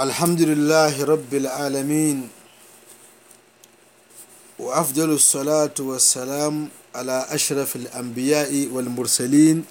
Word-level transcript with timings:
الحمد 0.00 0.42
لله 0.42 1.04
رب 1.04 1.34
العالمين 1.34 2.28
وأفضل 4.58 5.10
الصلاة 5.10 5.74
والسلام 5.80 6.68
على 6.94 7.26
أشرف 7.30 7.76
الأنبياء 7.76 8.68
والمرسلين 8.72 9.64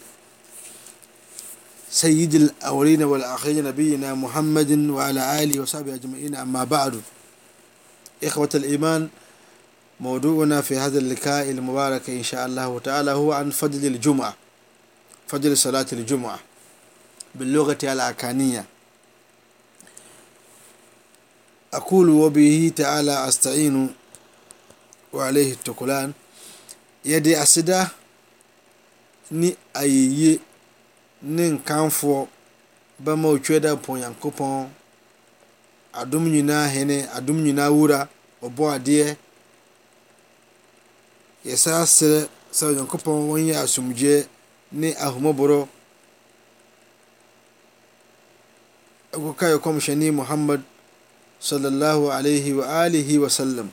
سيد 1.91 2.35
الأولين 2.35 3.03
والآخرين 3.03 3.63
نبينا 3.63 4.13
محمد 4.13 4.71
وعلى 4.89 5.43
آله 5.43 5.59
وصحبه 5.61 5.93
أجمعين 5.95 6.35
أما 6.35 6.63
بعد 6.63 7.01
إخوة 8.23 8.49
الإيمان 8.55 9.07
موضوعنا 9.99 10.61
في 10.61 10.77
هذا 10.77 10.97
اللقاء 10.99 11.49
المبارك 11.49 12.09
إن 12.09 12.23
شاء 12.23 12.45
الله 12.45 12.79
تعالى 12.79 13.11
هو 13.11 13.33
عن 13.33 13.49
فضل 13.49 13.85
الجمعة 13.85 14.33
فضل 15.27 15.57
صلاة 15.57 15.85
الجمعة 15.93 16.39
باللغة 17.35 17.77
العكانية 17.83 18.65
أقول 21.75 22.09
وبه 22.09 22.71
تعالى 22.75 23.27
أستعين 23.27 23.95
وعليه 25.13 25.51
التكلان 25.53 26.13
yɛde 27.05 27.35
aseda 27.37 27.91
ne 29.31 29.49
ayɛyie 29.73 30.39
ne 31.21 31.49
nkanfoɔ 31.53 32.27
bɛma 33.03 33.27
otwa 33.29 33.59
da 33.59 33.75
mpo 33.75 33.93
nyankopɔn 33.97 34.67
adom 35.93 36.25
nyinaa 36.31 36.65
hene 36.73 37.05
adom 37.17 37.37
nyinaa 37.43 37.69
wura 37.71 38.09
ɔbɔ 38.45 38.63
adeɛ 38.75 39.07
yɛsan 41.45 41.83
serɛ 41.97 42.21
sɛ 42.57 42.63
onyankopɔn 42.71 43.17
wɔnyɛ 43.29 43.55
asomdwoeɛ 43.63 44.25
ne 44.79 44.89
ahomɔborɔ 45.05 45.57
ɛkɔka 49.15 49.45
yɛ 49.51 49.57
kɔmhyɛne 49.63 50.07
muhammad 50.19 50.61
sallallahu 51.39 52.11
alaihi 52.11 52.53
wa 52.53 52.81
alihi 52.85 53.17
wa 53.19 53.29
sallam 53.29 53.65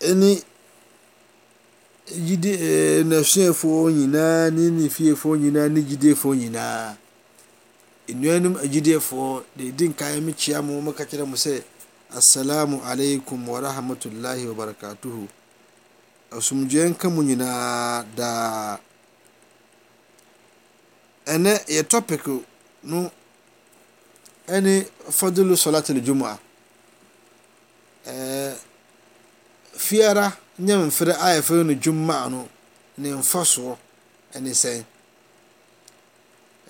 na 0.00 0.06
ɛne 0.10 0.32
gyidi 2.26 2.52
ɛɛ 2.56 3.04
nasuafoɔ 3.10 3.90
nyinaa 3.96 4.50
ne 4.50 4.64
nifiefoɔ 4.70 5.34
nyinaa 5.40 5.68
ne 5.74 5.80
gyidiefoɔ 5.88 6.32
nyinaa 6.36 6.96
nnuanom 8.10 8.54
agyidiefoɔ 8.58 9.44
de 9.56 9.70
di 9.72 9.88
nkae 9.88 10.18
me 10.24 10.32
kyia 10.32 10.62
mo 10.62 10.80
mo 10.80 10.90
ka 10.92 11.04
kyerɛ 11.04 11.26
mo 11.28 11.36
sɛ 11.36 11.62
assalamu 12.10 12.80
alaikum 12.82 13.38
wa 13.46 13.60
rahmatullahi 13.60 14.46
wa 14.50 14.54
barakatuhu 14.64 15.28
asomdwoeɛ 16.32 16.90
nka 16.96 17.06
mo 17.12 17.22
nyinaa 17.22 18.02
da 18.16 18.78
ene 21.26 21.52
yɛ 21.68 21.86
topic 21.88 22.22
no 22.82 23.12
ɛne 24.56 24.74
fadulu 25.18 25.54
solatul 25.64 26.00
jumu'a 26.06 26.34
ɛɛ 28.12 28.52
fiara 29.84 30.26
nyɛ 30.66 30.76
mfiri 30.86 31.12
a 31.12 31.28
yɛfrɛ 31.38 31.64
no 31.66 31.74
jumaa 31.74 32.28
no 32.30 32.48
ne 32.98 33.10
mfasoɔ 33.14 33.76
ɛne 34.34 34.50
sɛn 34.62 34.84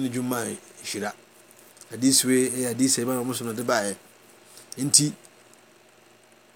ne 0.00 0.08
dwuma 0.08 0.46
hyira 0.82 1.12
hadiswe 1.90 2.34
ɛyɛ 2.48 2.60
eh, 2.60 2.66
hadis 2.68 2.98
a 2.98 3.02
imam 3.02 3.26
muslim 3.26 3.52
de 3.54 3.62
baeɛ 3.62 3.94
nti 4.78 5.12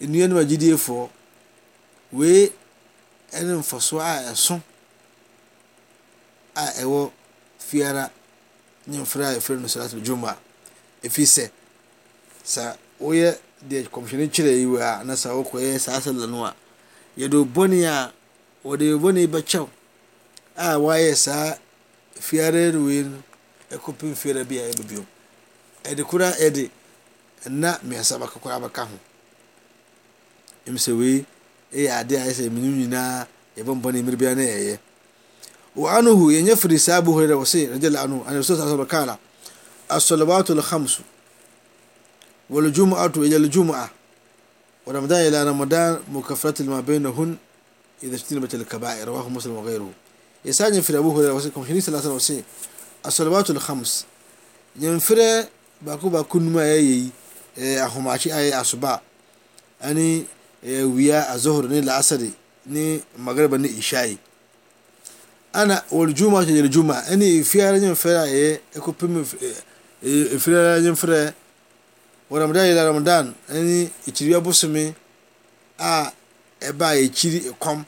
nnua 0.01 0.29
no 0.29 0.37
agyidiefoɔ 0.41 1.09
wei 2.13 2.53
ɛne 3.33 3.59
mfasoɔ 3.61 4.01
a 4.01 4.33
ɛso 4.33 4.61
a 6.55 6.65
ɛwɔ 6.83 7.11
fiara 7.59 8.11
nye 8.87 8.99
mfra 9.01 9.29
a 9.29 9.35
yɛfrɛ 9.37 9.61
no 9.61 9.67
salatul 9.69 10.03
juma 10.03 10.37
ɛfi 11.03 11.27
sɛ 11.27 11.51
sa 12.43 12.77
woyɛ 13.00 13.37
deɛ 13.69 13.91
kɔmhyɛne 13.93 14.31
kyerɛ 14.32 14.53
yi 14.56 14.65
wei 14.67 14.81
a 14.82 15.05
na 15.05 15.15
sa 15.17 15.31
wokɔyɛ 15.37 15.79
saa 15.79 16.00
sɛla 16.00 16.27
no 16.31 16.44
a 16.47 16.56
yɛde 17.19 17.44
bɔne 17.53 17.85
a 17.85 18.12
wɔde 18.65 18.97
bɔne 18.99 19.29
bɛkyɛw 19.29 19.69
a 20.56 20.77
wɔayɛ 20.81 21.15
saa 21.15 21.56
fiara 22.21 22.73
wei 22.79 23.03
no 23.03 23.23
ɛkɔpem 23.71 24.15
fiara 24.15 24.45
bi 24.45 24.59
a 24.59 24.63
ɛbɛbiom 24.71 25.07
ɛde 25.85 26.05
kora 26.05 26.31
ɛde 26.41 26.71
nna 27.49 27.79
mmiɛnsa 27.83 28.19
baka 28.19 28.39
kora 28.39 28.57
bɛka 28.61 28.83
ho 28.87 28.99
ɛmu 30.67 30.79
sɛ 30.79 30.93
wei 30.99 31.25
ɛyɛ 31.73 31.91
adeɛ 32.03 32.17
a 32.17 32.27
ɛsɛ 32.31 32.51
menim 32.51 32.81
nyinaa 32.89 33.27
yɛbɔ 33.57 33.75
mbɔne 33.81 34.03
mmere 34.03 34.17
biara 34.19 34.35
na 34.37 34.43
yɛyɛ 34.43 34.79
وعنه 35.77 36.33
ينفر 36.33 36.77
سابه 36.77 37.17
الوسيع 37.25 37.73
رضي 37.77 37.87
الله 37.87 38.01
عنه 38.01 38.25
أن 38.29 38.33
الرسول 38.33 38.57
صلى 38.57 38.65
الله 38.65 38.65
عليه 38.75 38.85
وسلم 38.85 38.89
قال 38.89 39.11
الصلوات 39.93 40.51
الخمس 40.51 40.95
والجمعة 42.51 43.13
إلى 43.17 43.37
الجمعة 43.37 43.91
ورمضان 44.87 45.21
إلى 45.29 45.43
رمضان 45.45 46.01
مكفرة 46.09 46.63
ما 46.65 46.81
بينهن 46.81 47.37
إذا 48.03 48.15
اجتنبت 48.17 48.55
الكبائر 48.55 49.05
رواه 49.09 49.29
مسلم 49.29 49.53
وغيره 49.55 49.91
yɛsaa 50.46 50.70
nyɛmfiri 50.70 50.98
abu 50.98 51.10
hurera 51.10 51.32
wɔsɛ 51.34 51.50
kɔmhyɛni 51.50 51.82
sala 51.82 52.00
sala 52.00 52.14
wɔse 52.14 52.43
asolawatu 53.02 53.52
lhams 53.54 54.04
nyɛmfrɛ 54.78 55.48
baako 55.82 56.08
baako 56.10 56.38
num 56.38 56.56
a 56.58 56.62
ɛyɛ 56.62 56.82
yi 57.56 57.78
ahomakye 57.78 58.31
ayɛ 58.31 58.52
asoba 58.54 59.00
ɛne 59.82 60.25
wia 60.62 61.22
azohor 61.31 61.66
ne 61.69 61.81
laasare 61.82 62.31
ne 62.66 63.02
magreba 63.19 63.58
ne 63.60 63.66
ishai 63.69 64.19
ana 65.52 65.82
waljuma 65.90 66.44
ta 66.46 66.52
yaljuma 66.52 67.02
ɛne 67.10 67.43
fiara 67.44 67.78
nyɛmfrɛ 67.78 68.14
a 68.14 68.26
ɛyɛ 68.26 68.60
ɛkɔpem 68.76 69.26
ɛfiara 70.38 70.81
nyɛmfrɛ 70.81 71.34
wɔ 72.31 72.38
ramadan 72.38 72.66
yɛla 72.70 72.87
ramadan 72.87 73.34
ɛne 73.50 73.90
ɛkyiriwia 74.06 74.40
bosome 74.40 74.94
a 75.81 76.12
ɛbaa 76.60 76.94
yɛkyiri 77.02 77.50
ɛkɔm 77.50 77.82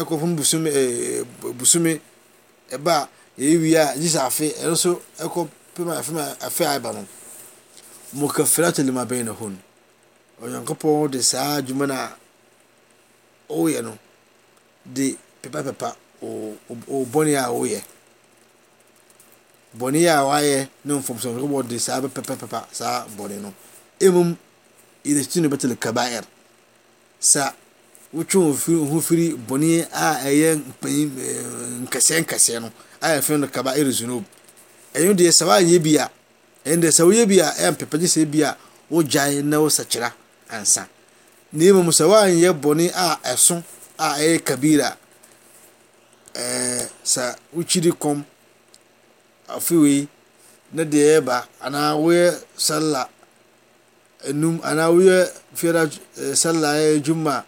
ekɔbusume 0.00 2.00
ba 2.80 3.08
eewi 3.38 4.08
saaf 4.08 4.40
a 6.60 6.78
ban 6.80 7.06
muka 8.12 8.44
felatelema 8.44 9.04
bɛnafon 9.04 9.56
yka 10.42 10.74
pɔde 10.74 11.22
saa 11.22 11.60
umana 11.70 12.16
ʋyɛn 13.48 13.98
de 14.84 15.16
pipa 15.42 15.60
pɛpa 15.62 15.96
bɔnea 17.12 17.48
yɛ 17.62 17.82
bɔnea 19.78 20.14
wayɛ 20.30 20.68
nfosbɔde 20.86 21.74
sapɛpa 21.78 22.66
saa 22.72 23.06
bɔnen 23.16 23.52
emo 24.00 24.36
ilein 25.06 25.48
batalekabaer 25.50 26.24
sa 27.20 27.54
woofri 28.14 29.30
bne 29.48 29.86
ɛyɛsekesɛɛaa 29.90 32.70
ssɛ 33.20 33.34
a 33.36 33.38
naskra 33.38 33.74
eh, 34.94 35.30
swayɛ 35.32 36.10
eh, 36.64 36.76
ne 36.76 36.86
ɛso 36.86 37.12
eh, 43.50 43.62
ɛyɛ 44.20 44.38
kabra 44.44 44.96
sa 47.04 47.36
wokiri 47.54 47.92
com 47.96 48.24
fei 49.60 50.08
ade 50.76 51.16
ɛba 51.16 51.48
nawoyɛsalai 51.70 53.08
sala 56.34 56.70
ua 57.06 57.40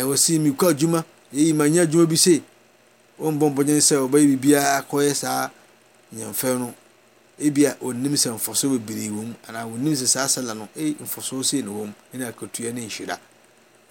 wɔsi 0.00 0.40
mikɔ 0.40 0.70
adwuma 0.72 1.04
yɛyi 1.34 1.52
manya 1.54 1.82
adwuma 1.86 2.08
bi 2.08 2.16
sei 2.16 2.42
wɔmbɔ 3.20 3.52
mbɔgyen 3.52 3.80
sɛ 3.84 4.00
wɔbɛyɛ 4.00 4.24
biribiaa 4.40 4.80
akɔyɛ 4.80 5.14
saa 5.14 5.50
nyɛnfɛn 6.12 6.58
no 6.58 6.74
ebia 7.40 7.76
onim 7.80 8.14
sɛ 8.16 8.30
mfɔso 8.36 8.68
bebree 8.70 9.08
wɔm 9.08 9.26
mu 9.32 9.34
anaa 9.48 9.64
onim 9.66 9.92
sɛ 9.94 10.06
saa 10.06 10.26
sɛla 10.26 10.54
no 10.56 10.68
e 10.76 10.94
mfɔso 11.00 11.42
sei 11.44 11.62
na 11.62 11.70
wɔm 11.70 11.86
mu 11.86 11.94
ɛna 12.14 12.28
akatua 12.28 12.72
ne 12.72 12.84
nhyira 12.86 13.16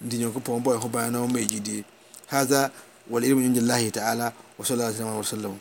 nti 0.04 0.18
nyankopɔn 0.18 0.62
bɔ 0.62 0.78
ɛho 0.78 0.88
ban 0.90 1.10
na 1.12 1.18
ɔma 1.24 1.40
agyidie 1.42 1.84
hadha 2.30 2.70
والعلم 3.10 3.42
عند 3.44 3.56
الله 3.58 3.88
تعالى 3.98 4.32
وصلى 4.58 4.74
الله 4.86 5.26
عليه 5.26 5.48
mu. 5.48 5.58